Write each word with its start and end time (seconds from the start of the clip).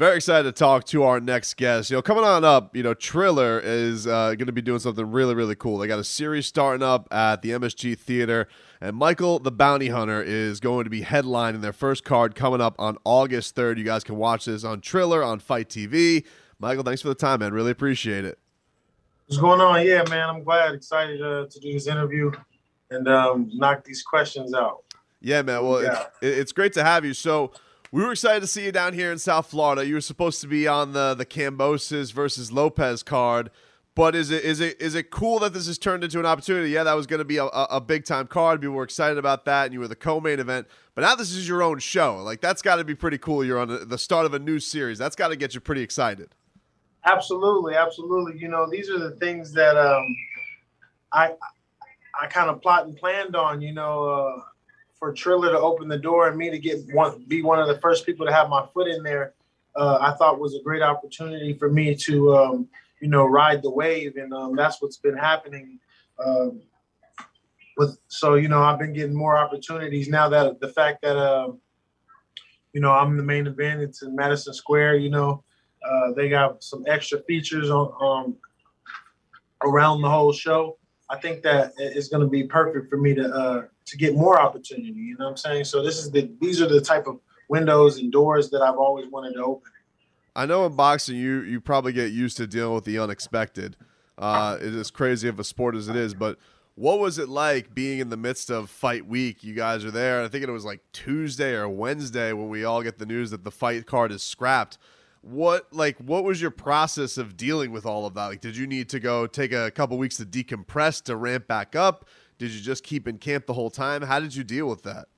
Very 0.00 0.16
excited 0.16 0.44
to 0.44 0.52
talk 0.52 0.84
to 0.84 1.02
our 1.02 1.20
next 1.20 1.58
guest. 1.58 1.90
You 1.90 1.98
know, 1.98 2.00
coming 2.00 2.24
on 2.24 2.42
up, 2.42 2.74
you 2.74 2.82
know, 2.82 2.94
Triller 2.94 3.60
is 3.62 4.06
uh, 4.06 4.34
going 4.34 4.46
to 4.46 4.52
be 4.52 4.62
doing 4.62 4.78
something 4.78 5.10
really, 5.10 5.34
really 5.34 5.54
cool. 5.54 5.76
They 5.76 5.88
got 5.88 5.98
a 5.98 6.04
series 6.04 6.46
starting 6.46 6.82
up 6.82 7.06
at 7.10 7.42
the 7.42 7.50
MSG 7.50 7.98
Theater, 7.98 8.48
and 8.80 8.96
Michael 8.96 9.40
the 9.40 9.52
Bounty 9.52 9.88
Hunter 9.88 10.22
is 10.22 10.58
going 10.58 10.84
to 10.84 10.90
be 10.90 11.02
headlining 11.02 11.60
their 11.60 11.74
first 11.74 12.02
card 12.02 12.34
coming 12.34 12.62
up 12.62 12.76
on 12.78 12.96
August 13.04 13.54
3rd. 13.54 13.76
You 13.76 13.84
guys 13.84 14.02
can 14.02 14.16
watch 14.16 14.46
this 14.46 14.64
on 14.64 14.80
Triller 14.80 15.22
on 15.22 15.38
Fight 15.38 15.68
TV. 15.68 16.24
Michael, 16.58 16.82
thanks 16.82 17.02
for 17.02 17.08
the 17.08 17.14
time, 17.14 17.40
man. 17.40 17.52
Really 17.52 17.72
appreciate 17.72 18.24
it. 18.24 18.38
What's 19.26 19.38
going 19.38 19.60
on? 19.60 19.86
Yeah, 19.86 20.02
man, 20.08 20.30
I'm 20.30 20.42
glad, 20.42 20.72
excited 20.72 21.20
uh, 21.20 21.44
to 21.44 21.60
do 21.60 21.74
this 21.74 21.88
interview 21.88 22.32
and 22.90 23.06
um, 23.06 23.50
knock 23.52 23.84
these 23.84 24.02
questions 24.02 24.54
out. 24.54 24.82
Yeah, 25.20 25.42
man. 25.42 25.62
Well, 25.62 25.82
Yeah. 25.82 26.04
It's, 26.22 26.38
it's 26.38 26.52
great 26.52 26.72
to 26.72 26.84
have 26.84 27.04
you. 27.04 27.12
So, 27.12 27.52
we 27.92 28.04
were 28.04 28.12
excited 28.12 28.40
to 28.40 28.46
see 28.46 28.64
you 28.64 28.72
down 28.72 28.92
here 28.92 29.10
in 29.10 29.18
South 29.18 29.50
Florida. 29.50 29.86
You 29.86 29.94
were 29.94 30.00
supposed 30.00 30.40
to 30.42 30.46
be 30.46 30.68
on 30.68 30.92
the 30.92 31.14
the 31.14 31.26
Kambosos 31.26 32.12
versus 32.12 32.52
Lopez 32.52 33.02
card, 33.02 33.50
but 33.96 34.14
is 34.14 34.30
it 34.30 34.44
is 34.44 34.60
it 34.60 34.80
is 34.80 34.94
it 34.94 35.10
cool 35.10 35.40
that 35.40 35.52
this 35.52 35.66
has 35.66 35.76
turned 35.76 36.04
into 36.04 36.20
an 36.20 36.26
opportunity? 36.26 36.70
Yeah, 36.70 36.84
that 36.84 36.94
was 36.94 37.06
going 37.06 37.18
to 37.18 37.24
be 37.24 37.38
a, 37.38 37.46
a, 37.46 37.80
big 37.80 38.04
time 38.04 38.28
card. 38.28 38.60
People 38.60 38.76
were 38.76 38.84
excited 38.84 39.18
about 39.18 39.44
that, 39.46 39.64
and 39.66 39.74
you 39.74 39.80
were 39.80 39.88
the 39.88 39.96
co-main 39.96 40.38
event. 40.38 40.68
But 40.94 41.02
now 41.02 41.16
this 41.16 41.32
is 41.32 41.48
your 41.48 41.62
own 41.62 41.80
show. 41.80 42.22
Like 42.22 42.40
that's 42.40 42.62
got 42.62 42.76
to 42.76 42.84
be 42.84 42.94
pretty 42.94 43.18
cool. 43.18 43.44
You're 43.44 43.58
on 43.58 43.88
the 43.88 43.98
start 43.98 44.24
of 44.24 44.34
a 44.34 44.38
new 44.38 44.60
series. 44.60 44.98
That's 44.98 45.16
got 45.16 45.28
to 45.28 45.36
get 45.36 45.54
you 45.54 45.60
pretty 45.60 45.82
excited. 45.82 46.34
Absolutely, 47.04 47.74
absolutely. 47.74 48.38
You 48.38 48.48
know, 48.48 48.68
these 48.70 48.88
are 48.90 48.98
the 48.98 49.16
things 49.16 49.52
that 49.52 49.76
um, 49.76 50.04
I 51.12 51.32
I 52.20 52.26
kind 52.28 52.50
of 52.50 52.62
plot 52.62 52.86
and 52.86 52.96
planned 52.96 53.34
on. 53.34 53.60
You 53.60 53.72
know, 53.72 54.04
uh, 54.04 54.42
for 55.00 55.12
Triller 55.12 55.50
to 55.50 55.58
open 55.58 55.88
the 55.88 55.98
door 55.98 56.28
and 56.28 56.36
me 56.36 56.50
to 56.50 56.58
get 56.58 56.78
one, 56.92 57.24
be 57.26 57.42
one 57.42 57.58
of 57.58 57.66
the 57.66 57.80
first 57.80 58.06
people 58.06 58.26
to 58.26 58.32
have 58.32 58.48
my 58.48 58.64
foot 58.72 58.86
in 58.86 59.02
there. 59.02 59.34
Uh, 59.74 59.98
I 60.00 60.12
thought 60.16 60.38
was 60.38 60.54
a 60.54 60.62
great 60.62 60.82
opportunity 60.82 61.54
for 61.54 61.70
me 61.70 61.94
to, 61.94 62.36
um, 62.36 62.68
you 63.00 63.08
know, 63.08 63.24
ride 63.24 63.62
the 63.62 63.70
wave, 63.70 64.16
and 64.16 64.32
um, 64.34 64.54
that's 64.54 64.82
what's 64.82 64.98
been 64.98 65.16
happening. 65.16 65.78
Um, 66.24 66.60
with 67.78 67.98
so 68.08 68.34
you 68.34 68.48
know, 68.48 68.62
I've 68.62 68.78
been 68.78 68.92
getting 68.92 69.16
more 69.16 69.38
opportunities 69.38 70.08
now 70.08 70.28
that 70.28 70.60
the 70.60 70.68
fact 70.68 71.00
that 71.02 71.16
um, 71.16 71.60
you 72.74 72.80
know 72.80 72.92
I'm 72.92 73.16
the 73.16 73.22
main 73.22 73.46
event. 73.46 73.80
It's 73.80 74.02
in 74.02 74.14
Madison 74.14 74.52
Square. 74.52 74.96
You 74.96 75.10
know, 75.10 75.44
uh, 75.88 76.12
they 76.14 76.28
got 76.28 76.62
some 76.62 76.84
extra 76.86 77.22
features 77.22 77.70
on 77.70 77.92
um, 78.02 78.36
around 79.62 80.02
the 80.02 80.10
whole 80.10 80.32
show. 80.32 80.76
I 81.10 81.18
think 81.18 81.42
that 81.42 81.72
it's 81.76 82.08
going 82.08 82.22
to 82.22 82.28
be 82.28 82.44
perfect 82.44 82.88
for 82.88 82.96
me 82.96 83.14
to 83.14 83.28
uh, 83.28 83.62
to 83.86 83.96
get 83.96 84.14
more 84.14 84.40
opportunity. 84.40 84.92
You 84.92 85.16
know 85.18 85.24
what 85.24 85.30
I'm 85.32 85.36
saying? 85.36 85.64
So 85.64 85.82
this 85.82 85.98
is 85.98 86.10
the 86.10 86.30
these 86.40 86.62
are 86.62 86.68
the 86.68 86.80
type 86.80 87.06
of 87.08 87.18
windows 87.48 87.98
and 87.98 88.12
doors 88.12 88.48
that 88.50 88.62
I've 88.62 88.76
always 88.76 89.10
wanted 89.10 89.34
to 89.34 89.44
open. 89.44 89.72
I 90.36 90.46
know 90.46 90.64
in 90.66 90.76
boxing 90.76 91.16
you 91.16 91.40
you 91.42 91.60
probably 91.60 91.92
get 91.92 92.12
used 92.12 92.36
to 92.36 92.46
dealing 92.46 92.74
with 92.74 92.84
the 92.84 92.98
unexpected. 93.00 93.76
Uh, 94.16 94.56
it 94.60 94.74
is 94.74 94.90
crazy 94.90 95.28
of 95.28 95.40
a 95.40 95.44
sport 95.44 95.74
as 95.74 95.88
it 95.88 95.96
is, 95.96 96.14
but 96.14 96.38
what 96.74 96.98
was 96.98 97.18
it 97.18 97.28
like 97.28 97.74
being 97.74 97.98
in 97.98 98.10
the 98.10 98.16
midst 98.16 98.50
of 98.50 98.70
fight 98.70 99.06
week? 99.06 99.42
You 99.42 99.54
guys 99.54 99.84
are 99.84 99.90
there. 99.90 100.22
I 100.22 100.28
think 100.28 100.44
it 100.44 100.50
was 100.50 100.64
like 100.64 100.80
Tuesday 100.92 101.54
or 101.54 101.68
Wednesday 101.68 102.32
when 102.32 102.48
we 102.48 102.64
all 102.64 102.82
get 102.82 102.98
the 102.98 103.06
news 103.06 103.30
that 103.32 103.44
the 103.44 103.50
fight 103.50 103.86
card 103.86 104.12
is 104.12 104.22
scrapped. 104.22 104.78
What 105.22 105.72
like 105.72 105.98
what 105.98 106.24
was 106.24 106.40
your 106.40 106.50
process 106.50 107.18
of 107.18 107.36
dealing 107.36 107.72
with 107.72 107.84
all 107.84 108.06
of 108.06 108.14
that? 108.14 108.26
Like, 108.26 108.40
did 108.40 108.56
you 108.56 108.66
need 108.66 108.88
to 108.90 109.00
go 109.00 109.26
take 109.26 109.52
a 109.52 109.70
couple 109.70 109.98
weeks 109.98 110.16
to 110.16 110.24
decompress 110.24 111.02
to 111.04 111.16
ramp 111.16 111.46
back 111.46 111.76
up? 111.76 112.06
Did 112.38 112.52
you 112.52 112.60
just 112.60 112.84
keep 112.84 113.06
in 113.06 113.18
camp 113.18 113.44
the 113.44 113.52
whole 113.52 113.70
time? 113.70 114.00
How 114.00 114.18
did 114.18 114.34
you 114.34 114.44
deal 114.44 114.66
with 114.66 114.82
that? 114.84 115.08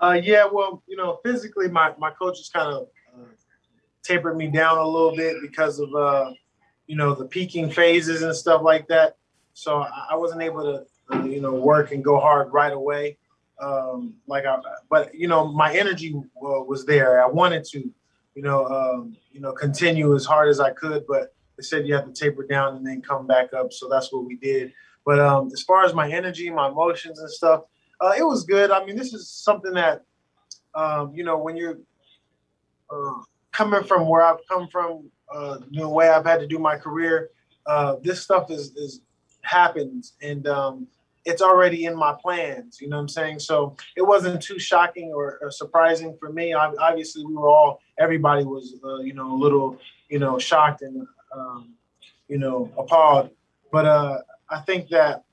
Uh, 0.00 0.18
yeah, 0.22 0.46
well, 0.50 0.82
you 0.86 0.96
know, 0.96 1.20
physically, 1.22 1.68
my 1.68 1.92
my 1.98 2.10
coaches 2.10 2.50
kind 2.52 2.68
of 2.68 2.88
uh, 3.14 3.24
tapered 4.02 4.36
me 4.36 4.48
down 4.48 4.78
a 4.78 4.86
little 4.86 5.14
bit 5.14 5.36
because 5.42 5.80
of 5.80 5.94
uh, 5.94 6.32
you 6.86 6.96
know 6.96 7.14
the 7.14 7.26
peaking 7.26 7.70
phases 7.70 8.22
and 8.22 8.34
stuff 8.34 8.62
like 8.62 8.88
that. 8.88 9.16
So 9.52 9.82
I, 9.82 10.08
I 10.12 10.16
wasn't 10.16 10.42
able 10.42 10.62
to 10.62 11.14
uh, 11.14 11.24
you 11.24 11.40
know 11.40 11.54
work 11.54 11.92
and 11.92 12.02
go 12.02 12.18
hard 12.18 12.52
right 12.52 12.72
away. 12.72 13.18
Um, 13.58 14.14
like 14.26 14.44
I, 14.44 14.58
but 14.90 15.14
you 15.14 15.28
know, 15.28 15.46
my 15.46 15.74
energy 15.74 16.14
uh, 16.14 16.62
was 16.62 16.84
there. 16.84 17.22
I 17.22 17.26
wanted 17.26 17.64
to, 17.72 17.90
you 18.36 18.42
know, 18.42 18.66
um, 18.66 19.16
you 19.32 19.40
know, 19.40 19.52
continue 19.52 20.14
as 20.14 20.26
hard 20.26 20.50
as 20.50 20.60
I 20.60 20.70
could, 20.70 21.04
but 21.08 21.34
they 21.56 21.62
said 21.62 21.88
you 21.88 21.94
have 21.94 22.04
to 22.04 22.12
taper 22.12 22.46
down 22.46 22.76
and 22.76 22.86
then 22.86 23.00
come 23.00 23.26
back 23.26 23.54
up. 23.54 23.72
So 23.72 23.88
that's 23.88 24.12
what 24.12 24.26
we 24.26 24.36
did. 24.36 24.74
But 25.06 25.18
um, 25.18 25.48
as 25.54 25.62
far 25.62 25.84
as 25.84 25.94
my 25.94 26.10
energy, 26.10 26.50
my 26.50 26.68
emotions 26.68 27.18
and 27.18 27.30
stuff, 27.30 27.62
uh, 27.98 28.12
it 28.16 28.22
was 28.22 28.44
good. 28.44 28.70
I 28.70 28.84
mean, 28.84 28.94
this 28.94 29.14
is 29.14 29.30
something 29.30 29.72
that, 29.72 30.02
um, 30.74 31.14
you 31.14 31.24
know, 31.24 31.38
when 31.38 31.56
you're 31.56 31.78
uh, 32.90 33.22
coming 33.52 33.82
from 33.84 34.06
where 34.06 34.22
I've 34.22 34.46
come 34.46 34.68
from, 34.68 35.10
uh, 35.34 35.58
the 35.72 35.88
way 35.88 36.10
I've 36.10 36.26
had 36.26 36.40
to 36.40 36.46
do 36.46 36.58
my 36.58 36.76
career, 36.76 37.30
uh, 37.66 37.96
this 38.02 38.20
stuff 38.20 38.50
is, 38.50 38.76
is 38.76 39.00
happens 39.40 40.12
and 40.20 40.46
um, 40.46 40.86
it's 41.24 41.40
already 41.40 41.86
in 41.86 41.96
my 41.96 42.14
plans. 42.20 42.82
You 42.82 42.90
know 42.90 42.96
what 42.96 43.02
I'm 43.02 43.08
saying? 43.08 43.38
So 43.38 43.76
it 43.96 44.02
wasn't 44.02 44.42
too 44.42 44.58
shocking 44.58 45.12
or, 45.14 45.38
or 45.40 45.50
surprising 45.50 46.16
for 46.20 46.30
me. 46.30 46.52
I, 46.52 46.66
obviously, 46.78 47.24
we 47.24 47.34
were 47.34 47.48
all, 47.48 47.80
everybody 47.98 48.44
was, 48.44 48.74
uh, 48.84 48.98
you 48.98 49.14
know, 49.14 49.34
a 49.34 49.38
little, 49.38 49.78
you 50.08 50.18
know, 50.18 50.38
shocked 50.38 50.82
and, 50.82 51.06
um, 51.34 51.74
you 52.28 52.38
know, 52.38 52.70
appalled. 52.78 53.30
But 53.72 53.86
uh, 53.86 54.18
I 54.48 54.60
think 54.60 54.88
that, 54.90 55.24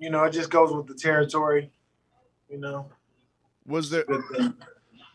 you 0.00 0.10
know, 0.10 0.24
it 0.24 0.32
just 0.32 0.50
goes 0.50 0.72
with 0.72 0.86
the 0.86 0.94
territory, 0.94 1.70
you 2.48 2.58
know. 2.58 2.86
Was 3.66 3.90
there 3.90 4.04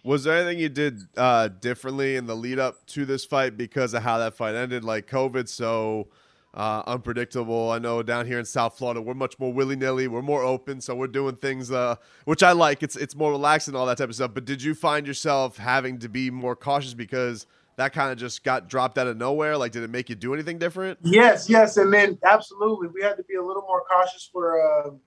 Was 0.05 0.23
there 0.23 0.37
anything 0.37 0.59
you 0.59 0.69
did 0.69 1.01
uh, 1.17 1.47
differently 1.47 2.15
in 2.15 2.27
the 2.27 2.35
lead 2.35 2.59
up 2.59 2.85
to 2.85 3.05
this 3.05 3.25
fight 3.25 3.57
because 3.57 3.95
of 3.95 4.03
how 4.03 4.19
that 4.19 4.35
fight 4.35 4.53
ended? 4.53 4.83
Like 4.83 5.07
COVID, 5.07 5.49
so 5.49 6.09
uh, 6.55 6.83
unpredictable. 6.87 7.69
I 7.69 7.79
know 7.79 8.01
down 8.01 8.25
here 8.25 8.39
in 8.39 8.45
South 8.45 8.77
Florida, 8.77 9.01
we're 9.01 9.13
much 9.13 9.37
more 9.39 9.51
willy 9.51 9.75
nilly. 9.75 10.07
We're 10.07 10.21
more 10.21 10.43
open, 10.43 10.79
so 10.79 10.95
we're 10.95 11.07
doing 11.07 11.35
things 11.35 11.71
uh, 11.71 11.95
which 12.23 12.43
I 12.43 12.53
like. 12.53 12.81
It's 12.81 12.95
it's 12.95 13.15
more 13.15 13.31
relaxed 13.31 13.67
and 13.67 13.75
all 13.75 13.85
that 13.87 13.97
type 13.97 14.09
of 14.09 14.15
stuff. 14.15 14.31
But 14.33 14.45
did 14.45 14.63
you 14.63 14.73
find 14.73 15.05
yourself 15.05 15.57
having 15.57 15.99
to 15.99 16.09
be 16.09 16.31
more 16.31 16.55
cautious 16.55 16.93
because 16.93 17.45
that 17.75 17.91
kind 17.91 18.11
of 18.11 18.17
just 18.17 18.43
got 18.43 18.69
dropped 18.69 18.97
out 18.97 19.07
of 19.07 19.17
nowhere? 19.17 19.57
Like, 19.57 19.73
did 19.73 19.83
it 19.83 19.89
make 19.89 20.09
you 20.09 20.15
do 20.15 20.33
anything 20.33 20.57
different? 20.57 20.97
Yes, 21.03 21.49
yes, 21.49 21.75
and 21.75 21.93
then 21.93 22.17
absolutely, 22.23 22.87
we 22.87 23.01
had 23.01 23.17
to 23.17 23.23
be 23.23 23.35
a 23.35 23.43
little 23.43 23.63
more 23.63 23.83
cautious 23.91 24.29
for 24.31 24.97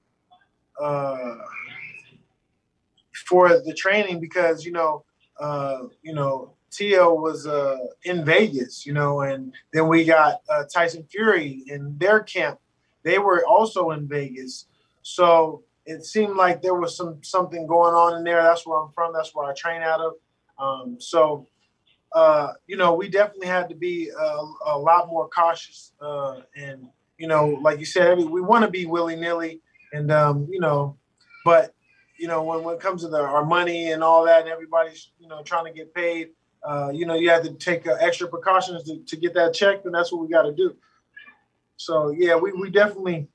uh, 0.78 0.82
uh, 0.84 1.36
for 3.26 3.48
the 3.48 3.72
training 3.74 4.20
because 4.20 4.66
you 4.66 4.72
know, 4.72 5.04
uh, 5.40 5.84
you 6.02 6.12
know, 6.12 6.52
Tio 6.70 7.14
was 7.14 7.46
uh, 7.46 7.78
in 8.04 8.24
Vegas, 8.24 8.86
you 8.86 8.92
know, 8.92 9.20
and 9.20 9.52
then 9.72 9.88
we 9.88 10.04
got 10.04 10.40
uh, 10.48 10.64
Tyson 10.72 11.04
Fury 11.10 11.64
in 11.66 11.96
their 11.98 12.20
camp. 12.20 12.58
They 13.02 13.18
were 13.18 13.44
also 13.46 13.90
in 13.90 14.08
Vegas, 14.08 14.66
so 15.02 15.62
it 15.86 16.04
seemed 16.04 16.36
like 16.36 16.60
there 16.60 16.74
was 16.74 16.96
some 16.96 17.22
something 17.22 17.66
going 17.66 17.94
on 17.94 18.18
in 18.18 18.24
there. 18.24 18.42
That's 18.42 18.66
where 18.66 18.80
I'm 18.80 18.92
from. 18.92 19.12
That's 19.12 19.34
where 19.34 19.50
I 19.50 19.54
train 19.54 19.82
out 19.82 20.00
of. 20.00 20.12
Um, 20.58 20.96
so 21.00 21.46
uh, 22.12 22.52
you 22.66 22.76
know, 22.76 22.94
we 22.94 23.08
definitely 23.08 23.48
had 23.48 23.68
to 23.68 23.74
be 23.74 24.10
uh, 24.10 24.46
a 24.66 24.78
lot 24.78 25.08
more 25.08 25.28
cautious. 25.28 25.92
Uh, 26.00 26.40
and, 26.56 26.88
you 27.18 27.26
know, 27.26 27.58
like 27.62 27.78
you 27.78 27.86
said, 27.86 28.18
we 28.18 28.40
want 28.40 28.64
to 28.64 28.70
be 28.70 28.86
willy 28.86 29.16
nilly, 29.16 29.60
and 29.92 30.10
um, 30.10 30.46
you 30.50 30.60
know, 30.60 30.96
but 31.44 31.74
you 32.18 32.28
know, 32.28 32.42
when, 32.42 32.62
when 32.62 32.76
it 32.76 32.80
comes 32.80 33.02
to 33.02 33.08
the, 33.08 33.18
our 33.18 33.44
money 33.44 33.92
and 33.92 34.02
all 34.02 34.24
that, 34.24 34.42
and 34.42 34.48
everybody's 34.48 35.10
you 35.18 35.28
know 35.28 35.42
trying 35.42 35.64
to 35.64 35.72
get 35.72 35.92
paid, 35.92 36.30
uh, 36.62 36.90
you 36.92 37.06
know, 37.06 37.14
you 37.14 37.30
have 37.30 37.42
to 37.44 37.52
take 37.54 37.86
uh, 37.86 37.96
extra 38.00 38.28
precautions 38.28 38.84
to, 38.84 38.98
to 38.98 39.16
get 39.16 39.34
that 39.34 39.54
checked, 39.54 39.86
and 39.86 39.94
that's 39.94 40.12
what 40.12 40.20
we 40.22 40.28
got 40.28 40.42
to 40.42 40.52
do. 40.52 40.76
So 41.76 42.10
yeah, 42.10 42.36
we 42.36 42.52
we 42.52 42.70
definitely 42.70 43.28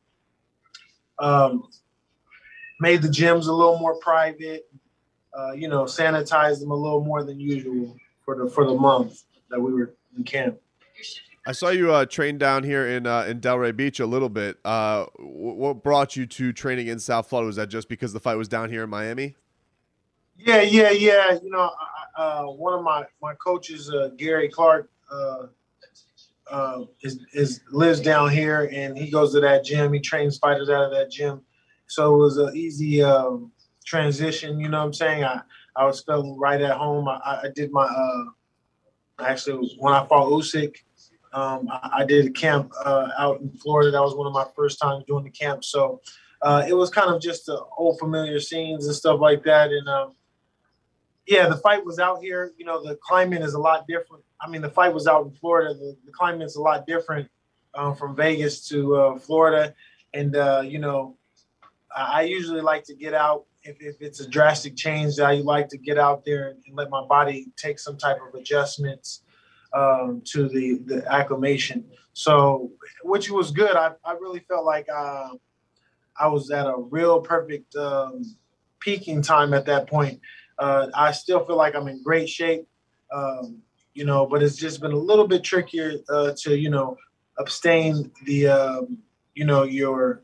um, 1.19 1.69
made 2.79 3.01
the 3.01 3.07
gyms 3.07 3.47
a 3.47 3.51
little 3.51 3.79
more 3.79 3.95
private. 3.95 4.69
Uh, 5.35 5.53
you 5.53 5.67
know, 5.67 5.85
sanitized 5.85 6.59
them 6.59 6.69
a 6.71 6.75
little 6.75 7.03
more 7.03 7.23
than 7.23 7.39
usual 7.39 7.95
for 8.23 8.35
the 8.35 8.49
for 8.49 8.65
the 8.65 8.73
month 8.73 9.23
that 9.49 9.59
we 9.59 9.73
were 9.73 9.95
in 10.15 10.23
camp. 10.23 10.59
I 11.45 11.51
saw 11.51 11.69
you 11.69 11.91
uh, 11.91 12.05
train 12.05 12.37
down 12.37 12.63
here 12.63 12.87
in 12.87 13.05
uh, 13.05 13.23
in 13.23 13.41
Delray 13.41 13.75
Beach 13.75 13.99
a 13.99 14.05
little 14.05 14.29
bit. 14.29 14.57
Uh, 14.63 15.05
what 15.17 15.83
brought 15.83 16.15
you 16.15 16.25
to 16.25 16.53
training 16.53 16.87
in 16.87 16.99
South 16.99 17.27
Florida? 17.27 17.47
Was 17.47 17.55
that 17.57 17.69
just 17.69 17.89
because 17.89 18.13
the 18.13 18.19
fight 18.19 18.35
was 18.35 18.47
down 18.47 18.69
here 18.69 18.83
in 18.83 18.89
Miami? 18.89 19.35
Yeah, 20.37 20.61
yeah, 20.61 20.91
yeah. 20.91 21.37
You 21.41 21.49
know, 21.49 21.71
uh, 22.15 22.43
one 22.43 22.73
of 22.73 22.83
my 22.83 23.05
my 23.21 23.33
coaches, 23.35 23.89
uh, 23.89 24.09
Gary 24.17 24.49
Clark, 24.49 24.89
uh, 25.11 26.83
is, 27.01 27.19
is 27.33 27.61
lives 27.71 27.99
down 27.99 28.29
here, 28.29 28.69
and 28.71 28.97
he 28.97 29.09
goes 29.09 29.33
to 29.33 29.39
that 29.39 29.65
gym. 29.65 29.93
He 29.93 29.99
trains 29.99 30.37
fighters 30.37 30.69
out 30.69 30.85
of 30.85 30.91
that 30.91 31.11
gym, 31.11 31.41
so 31.87 32.13
it 32.15 32.17
was 32.17 32.37
an 32.37 32.55
easy 32.55 33.01
um, 33.01 33.51
transition. 33.85 34.59
You 34.59 34.69
know 34.69 34.79
what 34.79 34.85
I'm 34.85 34.93
saying? 34.93 35.23
I 35.23 35.41
I 35.75 35.85
was 35.85 36.03
feeling 36.03 36.37
right 36.37 36.61
at 36.61 36.77
home. 36.77 37.07
I, 37.07 37.41
I 37.43 37.47
did 37.55 37.71
my 37.71 37.87
actually 39.19 39.75
when 39.79 39.93
I 39.93 40.05
fought 40.05 40.29
Usyk. 40.29 40.75
Um, 41.33 41.67
I, 41.71 41.89
I, 41.99 42.05
did 42.05 42.27
a 42.27 42.29
camp 42.29 42.71
uh, 42.85 43.09
out 43.17 43.41
in 43.41 43.49
Florida. 43.49 43.89
That 43.89 44.03
was 44.03 44.13
one 44.13 44.27
of 44.27 44.33
my 44.33 44.45
first 44.55 44.79
times 44.79 45.03
doing 45.07 45.23
the 45.23 45.31
camp. 45.31 45.63
So 45.63 45.99
uh, 46.43 46.63
it 46.67 46.73
was 46.73 46.91
kind 46.91 47.09
of 47.09 47.19
just 47.19 47.47
the 47.47 47.59
old 47.75 47.97
familiar 47.97 48.39
scenes 48.39 48.85
and 48.85 48.95
stuff 48.95 49.19
like 49.19 49.43
that. 49.43 49.71
And 49.71 49.89
um, 49.89 50.13
yeah, 51.27 51.47
the 51.47 51.57
fight 51.57 51.85
was 51.85 51.99
out 51.99 52.21
here. 52.21 52.53
You 52.57 52.65
know, 52.65 52.83
the 52.83 52.95
climate 52.95 53.41
is 53.41 53.53
a 53.53 53.59
lot 53.59 53.85
different. 53.87 54.23
I 54.41 54.49
mean, 54.49 54.61
the 54.61 54.69
fight 54.69 54.93
was 54.93 55.07
out 55.07 55.25
in 55.25 55.31
Florida. 55.31 55.73
The, 55.73 55.95
the 56.05 56.11
climate 56.11 56.43
is 56.43 56.55
a 56.55 56.61
lot 56.61 56.85
different 56.85 57.29
um, 57.73 57.95
from 57.95 58.15
Vegas 58.15 58.67
to 58.69 58.95
uh, 58.95 59.19
Florida. 59.19 59.73
And, 60.13 60.35
uh, 60.35 60.63
you 60.65 60.79
know, 60.79 61.17
I, 61.95 62.19
I 62.19 62.21
usually 62.23 62.61
like 62.61 62.83
to 62.85 62.95
get 62.95 63.13
out 63.13 63.45
if, 63.63 63.77
if 63.81 64.01
it's 64.01 64.19
a 64.19 64.27
drastic 64.27 64.75
change, 64.75 65.19
I 65.19 65.35
like 65.35 65.69
to 65.69 65.77
get 65.77 65.97
out 65.97 66.25
there 66.25 66.49
and, 66.49 66.59
and 66.67 66.75
let 66.75 66.89
my 66.89 67.05
body 67.05 67.47
take 67.55 67.79
some 67.79 67.97
type 67.97 68.17
of 68.27 68.39
adjustments 68.39 69.23
um, 69.73 70.21
to 70.25 70.47
the 70.47 70.79
the 70.85 71.11
acclimation. 71.11 71.85
So, 72.13 72.71
which 73.03 73.31
was 73.31 73.51
good. 73.51 73.75
I, 73.75 73.91
I 74.05 74.13
really 74.13 74.39
felt 74.39 74.65
like 74.65 74.87
uh, 74.93 75.29
I 76.19 76.27
was 76.27 76.51
at 76.51 76.67
a 76.67 76.75
real 76.77 77.21
perfect 77.21 77.75
um, 77.75 78.23
peaking 78.79 79.21
time 79.21 79.53
at 79.53 79.65
that 79.65 79.87
point. 79.87 80.19
Uh, 80.59 80.87
I 80.93 81.11
still 81.11 81.45
feel 81.45 81.57
like 81.57 81.75
I'm 81.75 81.87
in 81.87 82.01
great 82.03 82.29
shape, 82.29 82.67
um, 83.13 83.61
you 83.93 84.05
know, 84.05 84.25
but 84.25 84.43
it's 84.43 84.55
just 84.55 84.81
been 84.81 84.91
a 84.91 84.97
little 84.97 85.27
bit 85.27 85.43
trickier 85.43 85.93
uh, 86.09 86.33
to 86.39 86.57
you 86.57 86.69
know 86.69 86.97
abstain 87.39 88.11
the 88.25 88.47
um, 88.47 88.97
you 89.35 89.45
know 89.45 89.63
your 89.63 90.23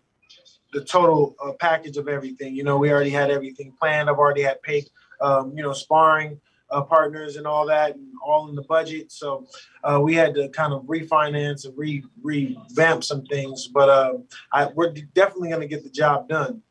the 0.73 0.83
total 0.83 1.35
uh, 1.43 1.53
package 1.53 1.97
of 1.97 2.07
everything. 2.07 2.55
You 2.55 2.63
know, 2.63 2.77
we 2.77 2.91
already 2.91 3.09
had 3.09 3.31
everything 3.31 3.73
planned. 3.79 4.09
I've 4.09 4.17
already 4.17 4.43
had 4.43 4.61
paid, 4.61 4.89
um, 5.21 5.53
you 5.55 5.63
know, 5.63 5.73
sparring 5.73 6.39
uh, 6.69 6.81
partners 6.81 7.35
and 7.37 7.47
all 7.47 7.65
that, 7.67 7.95
and 7.95 8.07
all 8.23 8.49
in 8.49 8.55
the 8.55 8.63
budget. 8.63 9.11
So 9.11 9.47
uh, 9.83 9.99
we 10.01 10.13
had 10.13 10.35
to 10.35 10.49
kind 10.49 10.73
of 10.73 10.83
refinance 10.83 11.65
and 11.65 11.75
re 11.77 12.03
revamp 12.21 13.03
some 13.03 13.25
things. 13.25 13.67
But 13.67 13.89
uh, 13.89 14.13
I, 14.53 14.67
we're 14.67 14.93
definitely 15.13 15.49
going 15.49 15.61
to 15.61 15.67
get 15.67 15.83
the 15.83 15.89
job 15.89 16.29
done. 16.29 16.61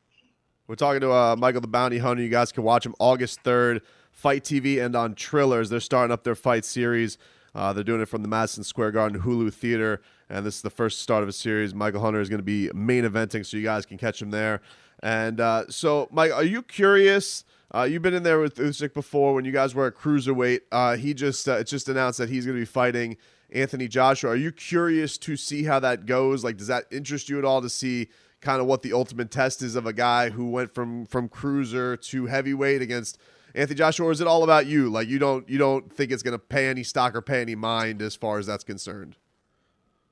We're 0.69 0.75
talking 0.75 1.01
to 1.01 1.11
uh, 1.11 1.35
Michael 1.35 1.63
the 1.63 1.67
Bounty 1.67 1.97
Hunter. 1.97 2.23
You 2.23 2.29
guys 2.29 2.53
can 2.53 2.63
watch 2.63 2.85
him 2.85 2.95
August 2.99 3.41
third, 3.41 3.81
Fight 4.13 4.45
TV 4.45 4.85
and 4.85 4.95
on 4.95 5.15
Trillers. 5.15 5.71
They're 5.71 5.81
starting 5.81 6.13
up 6.13 6.25
their 6.25 6.35
fight 6.35 6.67
series. 6.67 7.17
Uh, 7.55 7.73
they're 7.73 7.83
doing 7.83 8.03
it 8.03 8.09
from 8.09 8.21
the 8.21 8.29
Madison 8.29 8.63
Square 8.63 8.91
Garden 8.91 9.23
Hulu 9.23 9.51
Theater, 9.55 10.03
and 10.29 10.45
this 10.45 10.57
is 10.57 10.63
the 10.63 10.69
first 10.69 11.01
start 11.01 11.23
of 11.23 11.29
a 11.31 11.33
series. 11.33 11.75
Michael 11.75 12.03
Hunter 12.03 12.21
is 12.21 12.29
going 12.29 12.41
to 12.41 12.45
be 12.45 12.71
main 12.75 13.05
eventing, 13.05 13.47
so 13.47 13.57
you 13.57 13.63
guys 13.63 13.87
can 13.87 13.97
catch 13.97 14.21
him 14.21 14.31
there. 14.31 14.61
And 15.03 15.41
uh, 15.41 15.65
so, 15.71 16.07
Mike, 16.11 16.33
are 16.33 16.45
you 16.45 16.63
curious? 16.63 17.45
Uh, 17.75 17.85
you've 17.85 18.03
been 18.03 18.13
in 18.13 18.23
there 18.23 18.39
with 18.39 18.57
Usyk 18.57 18.93
before 18.93 19.33
when 19.33 19.47
you 19.47 19.53
guys 19.53 19.75
were 19.75 19.87
at 19.87 19.95
cruiserweight. 19.95 20.61
Uh, 20.71 20.97
he 20.97 21.15
just 21.15 21.49
uh, 21.49 21.53
it's 21.53 21.71
just 21.71 21.89
announced 21.89 22.19
that 22.19 22.29
he's 22.29 22.45
going 22.45 22.57
to 22.57 22.61
be 22.61 22.67
fighting 22.67 23.17
Anthony 23.51 23.89
Joshua. 23.89 24.33
Are 24.33 24.37
you 24.37 24.53
curious 24.53 25.17
to 25.19 25.35
see 25.35 25.65
how 25.65 25.81
that 25.81 26.05
goes? 26.05 26.45
Like, 26.45 26.59
does 26.59 26.67
that 26.67 26.85
interest 26.91 27.31
you 27.31 27.39
at 27.39 27.47
all 27.47 27.63
to 27.63 27.71
see 27.71 28.09
kind 28.41 28.61
of 28.61 28.67
what 28.67 28.83
the 28.83 28.93
ultimate 28.93 29.31
test 29.31 29.63
is 29.63 29.75
of 29.75 29.87
a 29.87 29.93
guy 29.93 30.31
who 30.31 30.51
went 30.51 30.75
from 30.75 31.07
from 31.07 31.29
cruiser 31.29 31.97
to 31.97 32.27
heavyweight 32.27 32.83
against 32.83 33.19
Anthony 33.55 33.77
Joshua, 33.77 34.07
or 34.07 34.13
is 34.13 34.21
it 34.21 34.27
all 34.27 34.45
about 34.45 34.67
you? 34.67 34.89
Like, 34.89 35.09
you 35.09 35.19
don't 35.19 35.49
you 35.49 35.59
don't 35.59 35.93
think 35.93 36.13
it's 36.13 36.23
going 36.23 36.33
to 36.33 36.39
pay 36.39 36.69
any 36.69 36.83
stock 36.83 37.15
or 37.15 37.23
pay 37.23 37.41
any 37.41 37.55
mind 37.55 38.03
as 38.03 38.15
far 38.15 38.39
as 38.39 38.47
that's 38.47 38.65
concerned? 38.65 39.17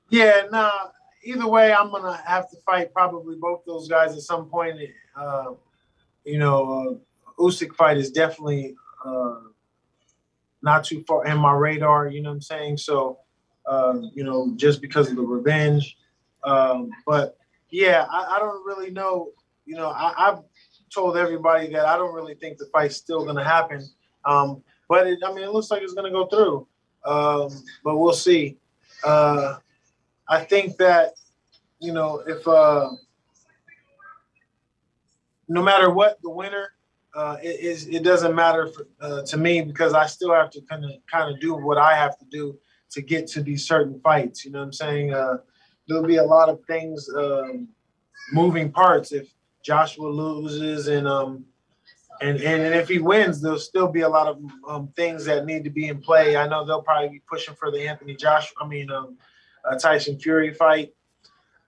Yeah, 0.09 0.43
no. 0.51 0.61
Nah, 0.63 0.71
either 1.23 1.47
way, 1.47 1.73
I'm 1.73 1.91
gonna 1.91 2.19
have 2.25 2.49
to 2.51 2.57
fight 2.57 2.93
probably 2.93 3.35
both 3.35 3.63
those 3.65 3.87
guys 3.87 4.13
at 4.13 4.21
some 4.21 4.45
point. 4.45 4.79
Uh, 5.15 5.53
you 6.23 6.39
know, 6.39 6.99
uh, 7.37 7.41
Usyk 7.41 7.75
fight 7.75 7.97
is 7.97 8.11
definitely 8.11 8.75
uh, 9.05 9.35
not 10.61 10.83
too 10.85 11.03
far 11.07 11.25
in 11.25 11.37
my 11.37 11.53
radar. 11.53 12.07
You 12.07 12.21
know 12.21 12.29
what 12.29 12.35
I'm 12.35 12.41
saying? 12.41 12.77
So, 12.77 13.19
uh, 13.65 13.99
you 14.13 14.23
know, 14.23 14.53
just 14.55 14.81
because 14.81 15.09
of 15.09 15.17
the 15.17 15.21
revenge. 15.21 15.97
Um, 16.43 16.89
but 17.05 17.36
yeah, 17.69 18.05
I, 18.09 18.35
I, 18.35 18.39
don't 18.39 18.65
really 18.65 18.91
know. 18.91 19.31
You 19.65 19.75
know, 19.75 19.89
I, 19.89 20.13
have 20.17 20.43
told 20.93 21.17
everybody 21.17 21.67
that 21.73 21.85
I 21.85 21.97
don't 21.97 22.13
really 22.13 22.35
think 22.35 22.57
the 22.57 22.67
fight's 22.67 22.95
still 22.95 23.23
going 23.23 23.35
to 23.35 23.43
happen. 23.43 23.85
Um, 24.25 24.63
but 24.87 25.07
it, 25.07 25.19
I 25.25 25.33
mean, 25.33 25.43
it 25.43 25.51
looks 25.51 25.69
like 25.71 25.81
it's 25.81 25.93
going 25.93 26.11
to 26.11 26.17
go 26.17 26.27
through. 26.27 26.67
Um, 27.05 27.63
but 27.83 27.97
we'll 27.97 28.13
see. 28.13 28.57
Uh, 29.03 29.57
I 30.27 30.43
think 30.43 30.77
that 30.77 31.13
you 31.79 31.93
know 31.93 32.23
if 32.27 32.47
uh, 32.47 32.89
no 35.47 35.61
matter 35.61 35.89
what 35.89 36.21
the 36.21 36.29
winner 36.29 36.69
uh, 37.15 37.37
it 37.41 37.59
is, 37.59 37.87
it 37.87 38.03
doesn't 38.03 38.35
matter 38.35 38.67
for, 38.67 38.87
uh, 39.01 39.21
to 39.23 39.37
me 39.37 39.61
because 39.61 39.93
I 39.93 40.05
still 40.05 40.33
have 40.33 40.49
to 40.51 40.61
kind 40.61 40.83
of 40.85 40.91
kind 41.11 41.33
of 41.33 41.39
do 41.39 41.55
what 41.55 41.77
I 41.77 41.95
have 41.95 42.17
to 42.19 42.25
do 42.25 42.57
to 42.91 43.01
get 43.01 43.27
to 43.27 43.41
these 43.41 43.65
certain 43.65 43.99
fights. 44.01 44.45
You 44.45 44.51
know 44.51 44.59
what 44.59 44.65
I'm 44.65 44.73
saying? 44.73 45.13
Uh, 45.13 45.37
there'll 45.87 46.03
be 46.03 46.17
a 46.17 46.23
lot 46.23 46.49
of 46.49 46.63
things 46.65 47.09
um, 47.15 47.67
moving 48.33 48.71
parts 48.71 49.11
if 49.11 49.27
Joshua 49.63 50.07
loses 50.07 50.87
and 50.87 51.07
um 51.07 51.45
and, 52.19 52.41
and 52.41 52.73
if 52.73 52.87
he 52.87 52.97
wins, 52.97 53.41
there'll 53.41 53.59
still 53.59 53.87
be 53.87 54.01
a 54.01 54.09
lot 54.09 54.25
of 54.25 54.39
um, 54.67 54.87
things 54.95 55.25
that 55.25 55.45
need 55.45 55.63
to 55.65 55.69
be 55.69 55.87
in 55.87 56.01
play. 56.01 56.35
I 56.35 56.47
know 56.47 56.65
they'll 56.65 56.81
probably 56.81 57.09
be 57.09 57.21
pushing 57.29 57.53
for 57.53 57.69
the 57.69 57.87
Anthony 57.87 58.15
Joshua. 58.15 58.57
I 58.61 58.67
mean, 58.67 58.89
um, 58.89 59.17
uh, 59.63 59.77
Tyson 59.77 60.17
Fury 60.17 60.51
fight. 60.51 60.93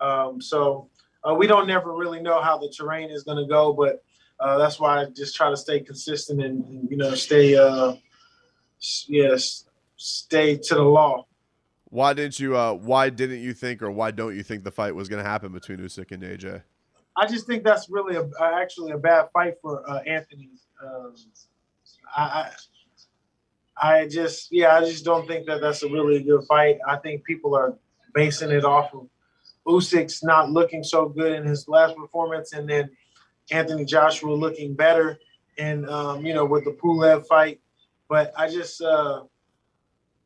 Um, 0.01 0.41
so 0.41 0.89
uh, 1.23 1.35
we 1.35 1.45
don't 1.45 1.67
never 1.67 1.93
really 1.93 2.21
know 2.21 2.41
how 2.41 2.57
the 2.57 2.73
terrain 2.75 3.11
is 3.11 3.23
going 3.23 3.37
to 3.37 3.47
go, 3.47 3.73
but 3.73 4.01
uh, 4.39 4.57
that's 4.57 4.79
why 4.79 5.01
I 5.01 5.05
just 5.05 5.35
try 5.35 5.49
to 5.49 5.57
stay 5.57 5.81
consistent 5.81 6.41
and, 6.41 6.63
and 6.65 6.89
you 6.89 6.95
know 6.95 7.13
stay 7.13 7.57
uh 7.57 7.95
yes 9.07 9.65
stay 9.97 10.55
to 10.55 10.75
the 10.75 10.81
law. 10.81 11.25
Why 11.89 12.13
didn't 12.13 12.39
you? 12.39 12.55
Uh, 12.55 12.73
why 12.73 13.09
didn't 13.09 13.41
you 13.41 13.53
think, 13.53 13.81
or 13.81 13.91
why 13.91 14.11
don't 14.11 14.35
you 14.35 14.43
think 14.43 14.63
the 14.63 14.71
fight 14.71 14.93
was 14.93 15.09
going 15.09 15.23
to 15.23 15.29
happen 15.29 15.51
between 15.51 15.79
Usyk 15.79 16.11
and 16.11 16.23
AJ? 16.23 16.61
I 17.17 17.27
just 17.27 17.47
think 17.47 17.63
that's 17.63 17.89
really 17.89 18.15
a, 18.15 18.29
actually 18.41 18.91
a 18.91 18.97
bad 18.97 19.29
fight 19.33 19.55
for 19.61 19.89
uh, 19.89 19.99
Anthony. 19.99 20.49
Um, 20.85 21.15
I, 22.15 22.51
I 23.81 24.07
just 24.07 24.49
yeah, 24.51 24.75
I 24.75 24.81
just 24.81 25.03
don't 25.03 25.27
think 25.27 25.47
that 25.47 25.61
that's 25.61 25.83
a 25.83 25.89
really 25.89 26.21
good 26.21 26.43
fight. 26.47 26.77
I 26.87 26.97
think 26.97 27.23
people 27.23 27.55
are 27.55 27.75
basing 28.13 28.51
it 28.51 28.65
off 28.65 28.93
of 28.93 29.07
Usyk's 29.67 30.23
not 30.23 30.51
looking 30.51 30.83
so 30.83 31.09
good 31.09 31.33
in 31.33 31.45
his 31.45 31.67
last 31.67 31.95
performance, 31.95 32.53
and 32.53 32.69
then 32.69 32.89
Anthony 33.51 33.85
Joshua 33.85 34.33
looking 34.33 34.73
better, 34.73 35.19
and 35.57 35.89
um, 35.89 36.25
you 36.25 36.33
know 36.33 36.45
with 36.45 36.65
the 36.65 36.71
Pulev 36.71 37.25
fight. 37.27 37.59
But 38.07 38.33
I 38.35 38.49
just 38.49 38.81
uh, 38.81 39.23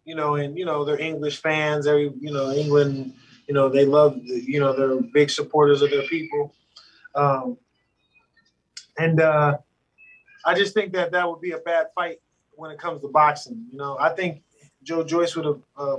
you 0.05 0.15
know, 0.15 0.35
and 0.35 0.57
you 0.57 0.65
know 0.65 0.83
they're 0.83 0.99
English 0.99 1.41
fans. 1.41 1.87
Every 1.87 2.11
you 2.19 2.31
know 2.31 2.51
England, 2.51 3.13
you 3.47 3.53
know 3.53 3.69
they 3.69 3.85
love 3.85 4.17
you 4.23 4.59
know 4.59 4.73
they're 4.75 5.01
big 5.13 5.29
supporters 5.29 5.81
of 5.81 5.89
their 5.91 6.03
people, 6.03 6.53
um, 7.15 7.57
and 8.97 9.21
uh, 9.21 9.57
I 10.45 10.53
just 10.53 10.73
think 10.73 10.93
that 10.93 11.11
that 11.11 11.29
would 11.29 11.41
be 11.41 11.51
a 11.51 11.59
bad 11.59 11.87
fight 11.95 12.19
when 12.55 12.71
it 12.71 12.79
comes 12.79 13.01
to 13.01 13.07
boxing. 13.07 13.65
You 13.71 13.77
know, 13.77 13.97
I 13.99 14.09
think 14.09 14.43
Joe 14.83 15.03
Joyce 15.03 15.35
would 15.35 15.45
have 15.45 15.61
uh, 15.77 15.97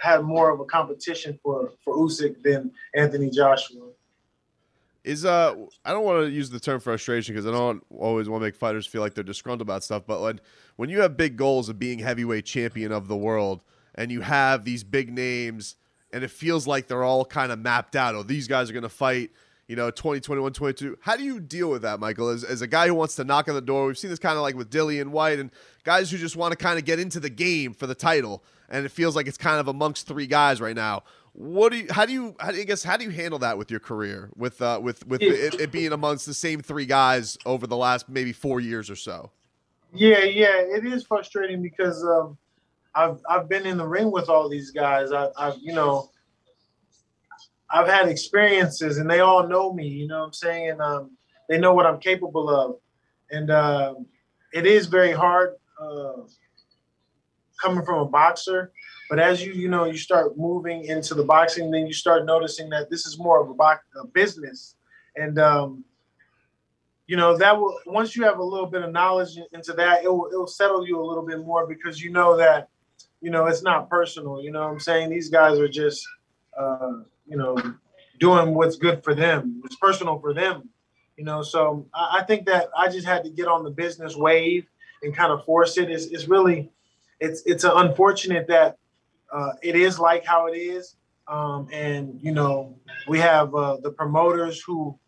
had 0.00 0.22
more 0.22 0.50
of 0.50 0.60
a 0.60 0.64
competition 0.64 1.38
for 1.42 1.72
for 1.84 1.96
Usyk 1.96 2.42
than 2.42 2.70
Anthony 2.94 3.30
Joshua. 3.30 3.90
Is 5.08 5.24
uh, 5.24 5.54
I 5.86 5.92
don't 5.92 6.04
want 6.04 6.26
to 6.26 6.30
use 6.30 6.50
the 6.50 6.60
term 6.60 6.80
frustration 6.80 7.34
because 7.34 7.46
I 7.46 7.50
don't 7.50 7.82
always 7.90 8.28
want 8.28 8.42
to 8.42 8.46
make 8.46 8.54
fighters 8.54 8.86
feel 8.86 9.00
like 9.00 9.14
they're 9.14 9.24
disgruntled 9.24 9.62
about 9.62 9.82
stuff. 9.82 10.02
But 10.06 10.20
when 10.20 10.40
when 10.76 10.90
you 10.90 11.00
have 11.00 11.16
big 11.16 11.38
goals 11.38 11.70
of 11.70 11.78
being 11.78 11.98
heavyweight 11.98 12.44
champion 12.44 12.92
of 12.92 13.08
the 13.08 13.16
world 13.16 13.62
and 13.94 14.12
you 14.12 14.20
have 14.20 14.64
these 14.64 14.84
big 14.84 15.10
names 15.10 15.76
and 16.12 16.22
it 16.22 16.30
feels 16.30 16.66
like 16.66 16.88
they're 16.88 17.04
all 17.04 17.24
kind 17.24 17.50
of 17.50 17.58
mapped 17.58 17.96
out. 17.96 18.14
Oh, 18.14 18.22
these 18.22 18.48
guys 18.48 18.68
are 18.68 18.74
going 18.74 18.82
to 18.82 18.90
fight 18.90 19.30
you 19.68 19.76
know, 19.76 19.90
2021, 19.90 20.54
22. 20.54 20.98
How 21.02 21.14
do 21.16 21.22
you 21.22 21.40
deal 21.40 21.70
with 21.70 21.82
that, 21.82 22.00
Michael? 22.00 22.30
As, 22.30 22.42
as 22.42 22.62
a 22.62 22.66
guy 22.66 22.86
who 22.86 22.94
wants 22.94 23.16
to 23.16 23.24
knock 23.24 23.48
on 23.48 23.54
the 23.54 23.60
door, 23.60 23.86
we've 23.86 23.98
seen 23.98 24.08
this 24.08 24.18
kind 24.18 24.36
of 24.36 24.42
like 24.42 24.56
with 24.56 24.70
Dillian 24.70 25.08
Whyte 25.08 25.38
and 25.38 25.50
guys 25.84 26.10
who 26.10 26.16
just 26.16 26.36
want 26.36 26.52
to 26.52 26.56
kind 26.56 26.78
of 26.78 26.86
get 26.86 26.98
into 26.98 27.20
the 27.20 27.28
game 27.28 27.74
for 27.74 27.86
the 27.86 27.94
title, 27.94 28.42
and 28.70 28.86
it 28.86 28.88
feels 28.88 29.14
like 29.14 29.26
it's 29.26 29.36
kind 29.36 29.60
of 29.60 29.68
amongst 29.68 30.06
three 30.06 30.26
guys 30.26 30.60
right 30.60 30.74
now. 30.74 31.02
What 31.38 31.70
do 31.70 31.78
you? 31.78 31.86
How 31.88 32.04
do 32.04 32.12
you? 32.12 32.34
How 32.40 32.50
do 32.50 32.56
you 32.56 32.62
I 32.62 32.64
guess? 32.64 32.82
How 32.82 32.96
do 32.96 33.04
you 33.04 33.10
handle 33.10 33.38
that 33.38 33.56
with 33.56 33.70
your 33.70 33.78
career? 33.78 34.28
With 34.36 34.60
uh, 34.60 34.80
with 34.82 35.06
with 35.06 35.22
it, 35.22 35.54
it 35.60 35.70
being 35.70 35.92
amongst 35.92 36.26
the 36.26 36.34
same 36.34 36.60
three 36.60 36.84
guys 36.84 37.38
over 37.46 37.66
the 37.68 37.76
last 37.76 38.08
maybe 38.08 38.32
four 38.32 38.58
years 38.58 38.90
or 38.90 38.96
so. 38.96 39.30
Yeah, 39.94 40.24
yeah, 40.24 40.56
it 40.56 40.84
is 40.84 41.04
frustrating 41.04 41.62
because 41.62 42.02
um, 42.02 42.36
I've 42.92 43.20
I've 43.30 43.48
been 43.48 43.66
in 43.66 43.78
the 43.78 43.86
ring 43.86 44.10
with 44.10 44.28
all 44.28 44.48
these 44.48 44.72
guys. 44.72 45.12
I, 45.12 45.28
I've 45.38 45.58
you 45.60 45.74
know 45.74 46.10
I've 47.70 47.86
had 47.86 48.08
experiences 48.08 48.98
and 48.98 49.10
they 49.10 49.20
all 49.20 49.46
know 49.46 49.72
me, 49.72 49.86
you 49.86 50.08
know 50.08 50.20
what 50.20 50.26
I'm 50.26 50.32
saying? 50.32 50.70
And 50.70 50.80
um, 50.80 51.10
they 51.48 51.58
know 51.58 51.74
what 51.74 51.86
I'm 51.86 52.00
capable 52.00 52.48
of. 52.48 52.76
And 53.30 53.50
uh, 53.50 53.94
it 54.52 54.66
is 54.66 54.86
very 54.86 55.12
hard 55.12 55.54
uh, 55.80 56.22
coming 57.62 57.84
from 57.84 58.00
a 58.00 58.06
boxer. 58.06 58.72
But 59.08 59.18
as 59.18 59.44
you, 59.44 59.52
you 59.52 59.68
know, 59.68 59.84
you 59.84 59.96
start 59.96 60.36
moving 60.36 60.84
into 60.84 61.14
the 61.14 61.24
boxing, 61.24 61.70
then 61.70 61.86
you 61.86 61.92
start 61.92 62.26
noticing 62.26 62.68
that 62.70 62.90
this 62.90 63.06
is 63.06 63.18
more 63.18 63.40
of 63.42 63.48
a, 63.48 63.54
bo- 63.54 64.00
a 64.02 64.06
business. 64.12 64.76
And, 65.16 65.38
um, 65.38 65.84
you 67.06 67.16
know, 67.16 67.36
that 67.38 67.58
will, 67.58 67.78
once 67.86 68.14
you 68.14 68.24
have 68.24 68.38
a 68.38 68.44
little 68.44 68.66
bit 68.66 68.82
of 68.82 68.92
knowledge 68.92 69.38
into 69.52 69.72
that, 69.72 70.04
it 70.04 70.08
will, 70.08 70.26
it 70.26 70.36
will 70.36 70.46
settle 70.46 70.86
you 70.86 71.00
a 71.00 71.04
little 71.04 71.26
bit 71.26 71.38
more 71.38 71.66
because 71.66 72.02
you 72.02 72.10
know 72.10 72.36
that, 72.36 72.68
you 73.22 73.30
know, 73.30 73.46
it's 73.46 73.62
not 73.62 73.88
personal. 73.88 74.42
You 74.42 74.52
know 74.52 74.60
what 74.60 74.72
I'm 74.72 74.80
saying? 74.80 75.08
These 75.08 75.30
guys 75.30 75.58
are 75.58 75.68
just, 75.68 76.06
uh, 76.58 76.98
you 77.26 77.36
know, 77.36 77.56
doing 78.20 78.54
what's 78.54 78.76
good 78.76 79.02
for 79.02 79.14
them. 79.14 79.62
It's 79.64 79.76
personal 79.76 80.18
for 80.18 80.34
them, 80.34 80.68
you 81.16 81.24
know. 81.24 81.42
So 81.42 81.86
I, 81.94 82.18
I 82.20 82.24
think 82.24 82.46
that 82.46 82.68
I 82.76 82.88
just 82.88 83.06
had 83.06 83.24
to 83.24 83.30
get 83.30 83.48
on 83.48 83.64
the 83.64 83.70
business 83.70 84.16
wave 84.16 84.66
and 85.02 85.16
kind 85.16 85.32
of 85.32 85.44
force 85.44 85.78
it. 85.78 85.90
It's, 85.90 86.06
it's 86.06 86.28
really, 86.28 86.70
it's 87.20 87.42
it's 87.46 87.64
unfortunate 87.64 88.46
that 88.48 88.76
uh, 89.32 89.52
it 89.62 89.76
is 89.76 89.98
like 89.98 90.24
how 90.24 90.46
it 90.46 90.56
is, 90.56 90.96
um, 91.26 91.68
and 91.72 92.18
you 92.22 92.32
know 92.32 92.76
we 93.08 93.18
have 93.18 93.54
uh, 93.54 93.76
the 93.82 93.90
promoters 93.90 94.62
who 94.62 94.98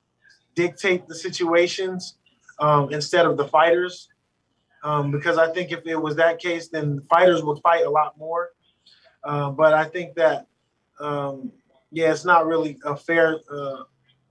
dictate 0.54 1.06
the 1.08 1.14
situations 1.14 2.18
um, 2.58 2.92
instead 2.92 3.26
of 3.26 3.36
the 3.36 3.46
fighters. 3.48 4.08
Um, 4.82 5.10
because 5.10 5.36
I 5.36 5.52
think 5.52 5.72
if 5.72 5.86
it 5.86 5.96
was 5.96 6.16
that 6.16 6.38
case, 6.38 6.68
then 6.68 7.02
fighters 7.10 7.42
would 7.42 7.60
fight 7.62 7.84
a 7.84 7.90
lot 7.90 8.16
more. 8.16 8.50
Uh, 9.22 9.50
but 9.50 9.74
I 9.74 9.84
think 9.84 10.14
that 10.14 10.46
um, 11.00 11.52
yeah, 11.90 12.10
it's 12.10 12.24
not 12.24 12.46
really 12.46 12.78
a 12.84 12.96
fair. 12.96 13.40
Uh, 13.50 13.84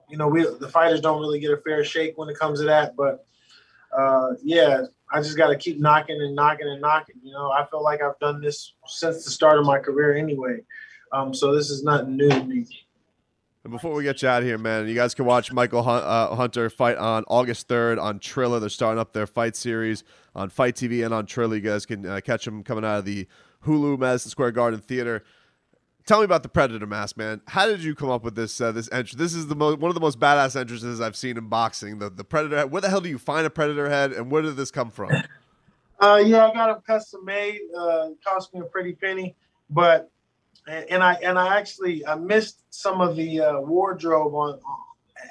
you 0.09 0.17
know, 0.17 0.27
we 0.27 0.43
the 0.59 0.69
fighters 0.69 1.01
don't 1.01 1.21
really 1.21 1.39
get 1.39 1.51
a 1.51 1.57
fair 1.57 1.83
shake 1.83 2.17
when 2.17 2.29
it 2.29 2.37
comes 2.37 2.59
to 2.59 2.65
that. 2.65 2.95
But 2.95 3.25
uh, 3.95 4.31
yeah, 4.43 4.85
I 5.11 5.21
just 5.21 5.37
got 5.37 5.47
to 5.47 5.55
keep 5.55 5.79
knocking 5.79 6.21
and 6.21 6.35
knocking 6.35 6.67
and 6.67 6.81
knocking. 6.81 7.15
You 7.23 7.33
know, 7.33 7.51
I 7.51 7.65
feel 7.65 7.83
like 7.83 8.01
I've 8.01 8.19
done 8.19 8.41
this 8.41 8.73
since 8.85 9.25
the 9.25 9.31
start 9.31 9.57
of 9.57 9.65
my 9.65 9.79
career 9.79 10.15
anyway. 10.15 10.59
Um, 11.11 11.33
so 11.33 11.55
this 11.55 11.69
is 11.69 11.83
nothing 11.83 12.17
new 12.17 12.29
to 12.29 12.43
me. 12.43 12.65
And 13.63 13.73
before 13.73 13.93
we 13.93 14.03
get 14.03 14.21
you 14.21 14.29
out 14.29 14.41
of 14.41 14.47
here, 14.47 14.57
man, 14.57 14.87
you 14.87 14.95
guys 14.95 15.13
can 15.13 15.25
watch 15.25 15.51
Michael 15.51 15.87
uh, 15.87 16.35
Hunter 16.35 16.69
fight 16.69 16.97
on 16.97 17.25
August 17.27 17.67
3rd 17.67 18.01
on 18.01 18.19
Triller. 18.19 18.59
They're 18.59 18.69
starting 18.69 18.99
up 18.99 19.11
their 19.11 19.27
fight 19.27 19.55
series 19.55 20.03
on 20.33 20.49
Fight 20.49 20.75
TV 20.75 21.03
and 21.03 21.13
on 21.13 21.25
Triller. 21.25 21.55
You 21.55 21.61
guys 21.61 21.85
can 21.85 22.05
uh, 22.05 22.21
catch 22.23 22.45
them 22.45 22.63
coming 22.63 22.85
out 22.85 22.99
of 22.99 23.05
the 23.05 23.27
Hulu 23.65 23.99
Madison 23.99 24.31
Square 24.31 24.51
Garden 24.51 24.79
Theater 24.79 25.23
tell 26.09 26.19
me 26.19 26.25
about 26.25 26.41
the 26.41 26.49
Predator 26.49 26.87
mask, 26.87 27.17
man. 27.17 27.39
How 27.47 27.67
did 27.67 27.83
you 27.83 27.93
come 27.93 28.09
up 28.09 28.23
with 28.23 28.33
this 28.35 28.59
uh, 28.59 28.71
this 28.71 28.91
entrance? 28.91 29.13
This 29.13 29.35
is 29.35 29.47
the 29.47 29.55
one 29.55 29.83
of 29.83 29.93
the 29.93 30.01
most 30.01 30.19
badass 30.19 30.59
entrances 30.59 30.99
I've 30.99 31.15
seen 31.15 31.37
in 31.37 31.47
boxing. 31.47 31.99
The 31.99 32.09
the 32.09 32.23
Predator. 32.23 32.57
Head. 32.57 32.71
Where 32.71 32.81
the 32.81 32.89
hell 32.89 32.99
do 32.99 33.09
you 33.09 33.19
find 33.19 33.45
a 33.45 33.49
Predator 33.49 33.87
head, 33.87 34.11
and 34.11 34.31
where 34.31 34.41
did 34.41 34.57
this 34.57 34.71
come 34.71 34.89
from? 34.91 35.11
Uh, 36.01 36.15
yeah, 36.25 36.47
I 36.47 36.53
got 36.53 36.67
them 36.67 36.81
custom 36.87 37.25
made. 37.25 37.59
Uh, 37.77 38.11
cost 38.25 38.53
me 38.53 38.61
a 38.61 38.63
pretty 38.63 38.93
penny, 38.93 39.35
but 39.69 40.09
and 40.65 41.03
I 41.03 41.15
and 41.15 41.37
I 41.37 41.57
actually 41.57 42.07
I 42.07 42.15
missed 42.15 42.63
some 42.69 43.01
of 43.01 43.17
the 43.17 43.41
uh, 43.41 43.59
wardrobe 43.59 44.33
on 44.33 44.61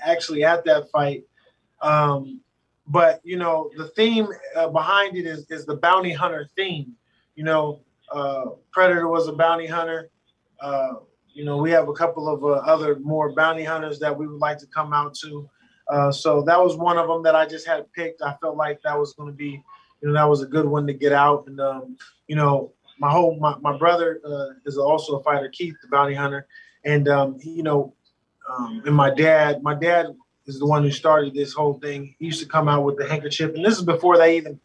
actually 0.05 0.45
at 0.45 0.67
that 0.67 0.91
fight. 0.91 1.25
Um, 1.81 2.43
but 2.87 3.23
you 3.25 3.39
know 3.39 3.71
the 3.79 3.89
theme 3.97 4.29
uh, 4.55 4.69
behind 4.69 5.17
it 5.17 5.25
is 5.25 5.51
is 5.51 5.65
the 5.65 5.77
bounty 5.77 6.13
hunter 6.13 6.47
theme. 6.55 6.93
You 7.35 7.45
know, 7.45 7.81
uh, 8.13 8.51
Predator 8.71 9.09
was 9.09 9.27
a 9.27 9.33
bounty 9.33 9.67
hunter. 9.67 10.11
Uh, 10.61 10.95
you 11.33 11.45
know, 11.45 11.57
we 11.57 11.71
have 11.71 11.89
a 11.89 11.93
couple 11.93 12.29
of 12.29 12.43
uh, 12.43 12.63
other 12.69 12.99
more 12.99 13.33
bounty 13.33 13.65
hunters 13.65 13.99
that 14.01 14.17
we 14.17 14.27
would 14.27 14.41
like 14.41 14.59
to 14.59 14.67
come 14.67 14.93
out 14.93 15.15
to. 15.15 15.49
Uh, 15.89 16.13
so 16.13 16.43
that 16.43 16.61
was 16.61 16.77
one 16.77 16.99
of 16.99 17.09
them 17.09 17.23
that 17.23 17.35
I 17.35 17.47
just 17.47 17.67
had 17.67 17.91
picked. 17.93 18.23
I 18.23 18.35
felt 18.41 18.57
like 18.57 18.81
that 18.83 18.99
was 18.99 19.15
going 19.15 19.31
to 19.31 19.37
be, 19.37 19.63
you 20.01 20.09
know, 20.09 20.13
that 20.13 20.29
was 20.29 20.43
a 20.43 20.47
good 20.47 20.67
one 20.67 20.87
to 20.87 20.93
get 20.93 21.13
out. 21.13 21.47
And 21.47 21.61
um, 21.61 21.97
you 22.27 22.37
know, 22.37 22.73
my 22.99 23.11
whole 23.11 23.39
my, 23.39 23.57
my 23.61 23.77
brother 23.77 24.21
uh, 24.25 24.55
is 24.67 24.77
also 24.77 25.17
a 25.17 25.23
fighter, 25.23 25.49
Keith, 25.49 25.75
the 25.83 25.89
bounty 25.89 26.15
hunter, 26.15 26.47
and 26.85 27.09
um, 27.09 27.39
he, 27.39 27.51
you 27.51 27.63
know, 27.63 27.95
um, 28.51 28.83
and 28.85 28.95
my 28.95 29.15
dad, 29.15 29.63
my 29.63 29.75
dad 29.75 30.07
is 30.47 30.59
the 30.59 30.67
one 30.67 30.83
who 30.83 30.91
started 30.91 31.35
this 31.35 31.53
whole 31.53 31.79
thing. 31.79 32.15
He 32.19 32.27
used 32.27 32.43
to 32.43 32.49
come 32.49 32.69
out 32.69 32.85
with 32.85 32.97
the 32.97 33.09
handkerchief, 33.09 33.55
and 33.55 33.65
this 33.65 33.79
is 33.79 33.85
before 33.85 34.19
they 34.19 34.37
even, 34.37 34.61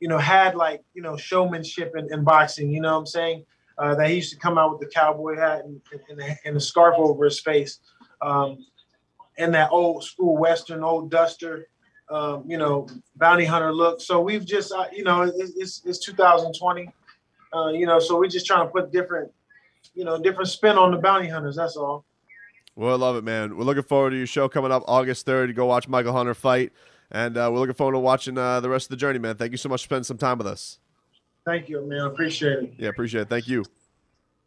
you 0.00 0.08
know, 0.08 0.18
had 0.18 0.54
like 0.54 0.82
you 0.94 1.02
know 1.02 1.16
showmanship 1.16 1.94
in, 1.96 2.12
in 2.12 2.24
boxing. 2.24 2.70
You 2.70 2.80
know 2.80 2.92
what 2.92 3.00
I'm 3.00 3.06
saying? 3.06 3.44
Uh, 3.78 3.94
that 3.94 4.08
he 4.08 4.16
used 4.16 4.32
to 4.32 4.38
come 4.38 4.58
out 4.58 4.70
with 4.70 4.80
the 4.80 4.86
cowboy 4.86 5.36
hat 5.36 5.64
and, 5.64 5.80
and, 6.08 6.38
and, 6.44 6.56
the 6.56 6.60
scarf 6.60 6.94
over 6.98 7.24
his 7.24 7.40
face, 7.40 7.80
um, 8.22 8.58
and 9.38 9.54
that 9.54 9.70
old 9.70 10.02
school 10.02 10.36
Western 10.36 10.82
old 10.82 11.10
duster, 11.10 11.68
um, 12.10 12.44
you 12.46 12.56
know, 12.56 12.86
bounty 13.16 13.44
hunter 13.44 13.72
look. 13.72 14.00
So 14.00 14.20
we've 14.20 14.46
just, 14.46 14.72
uh, 14.72 14.86
you 14.92 15.04
know, 15.04 15.30
it's, 15.36 15.82
it's 15.84 15.98
2020, 15.98 16.90
uh, 17.54 17.68
you 17.68 17.86
know, 17.86 17.98
so 17.98 18.18
we're 18.18 18.28
just 18.28 18.46
trying 18.46 18.66
to 18.66 18.72
put 18.72 18.92
different, 18.92 19.30
you 19.94 20.04
know, 20.04 20.20
different 20.20 20.48
spin 20.48 20.76
on 20.76 20.90
the 20.90 20.98
bounty 20.98 21.28
hunters. 21.28 21.56
That's 21.56 21.76
all. 21.76 22.04
Well, 22.76 22.92
I 22.92 22.96
love 22.96 23.16
it, 23.16 23.24
man. 23.24 23.56
We're 23.56 23.64
looking 23.64 23.82
forward 23.82 24.10
to 24.10 24.16
your 24.16 24.26
show 24.26 24.48
coming 24.48 24.70
up 24.70 24.84
August 24.86 25.26
3rd. 25.26 25.48
You 25.48 25.54
go 25.54 25.66
watch 25.66 25.88
Michael 25.88 26.12
Hunter 26.12 26.34
fight. 26.34 26.72
And 27.10 27.36
uh, 27.36 27.48
we're 27.52 27.60
looking 27.60 27.74
forward 27.74 27.92
to 27.92 27.98
watching 27.98 28.36
uh, 28.36 28.60
the 28.60 28.68
rest 28.68 28.86
of 28.86 28.90
the 28.90 28.96
journey, 28.96 29.18
man. 29.18 29.36
Thank 29.36 29.52
you 29.52 29.58
so 29.58 29.68
much 29.68 29.82
for 29.82 29.84
spending 29.84 30.04
some 30.04 30.18
time 30.18 30.38
with 30.38 30.46
us. 30.46 30.78
Thank 31.46 31.68
you, 31.68 31.80
man. 31.86 32.00
Appreciate 32.00 32.58
it. 32.58 32.74
Yeah, 32.76 32.88
appreciate 32.88 33.22
it. 33.22 33.28
Thank 33.28 33.46
you. 33.46 33.64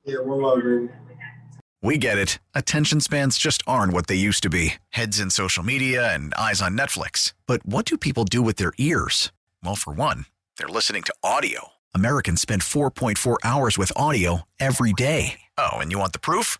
Yeah, 0.04 0.18
we'll 0.20 0.42
love 0.42 0.60
it. 0.66 0.92
We 1.82 1.98
get 1.98 2.18
it. 2.18 2.40
Attention 2.54 3.00
spans 3.00 3.38
just 3.38 3.64
aren't 3.66 3.94
what 3.94 4.08
they 4.08 4.16
used 4.16 4.44
to 4.44 4.50
be 4.50 4.74
heads 4.90 5.18
in 5.18 5.30
social 5.30 5.64
media 5.64 6.14
and 6.14 6.34
eyes 6.34 6.62
on 6.62 6.78
Netflix. 6.78 7.34
But 7.48 7.66
what 7.66 7.86
do 7.86 7.98
people 7.98 8.26
do 8.26 8.42
with 8.42 8.58
their 8.58 8.74
ears? 8.78 9.32
Well, 9.64 9.76
for 9.76 9.94
one, 9.94 10.26
they're 10.58 10.68
listening 10.68 11.04
to 11.04 11.14
audio. 11.24 11.70
Americans 11.96 12.42
spend 12.42 12.64
4.4 12.64 13.38
hours 13.46 13.78
with 13.78 13.94
audio 13.96 14.44
every 14.60 14.92
day. 14.92 15.40
Oh, 15.58 15.78
and 15.78 15.92
you 15.92 16.00
want 16.00 16.12
the 16.12 16.20
proof? 16.20 16.60